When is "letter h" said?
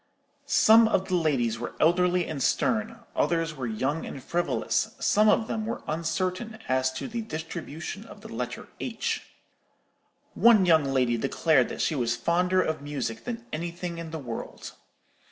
8.33-9.21